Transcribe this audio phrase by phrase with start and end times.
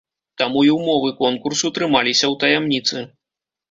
[0.41, 3.09] Таму і ўмовы конкурсу трымаліся ў таямніцы.